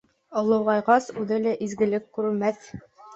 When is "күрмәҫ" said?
2.19-2.65